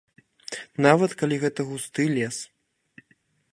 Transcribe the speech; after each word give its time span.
Нават 0.85 1.11
калі 1.19 1.35
гэта 1.45 1.67
густы 1.69 2.03
лес. 2.17 2.37